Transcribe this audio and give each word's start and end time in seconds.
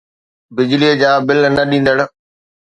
بجليءَ 0.55 0.93
جا 1.01 1.11
بل 1.27 1.37
نه 1.55 1.63
ڏيندڙ 1.69 1.97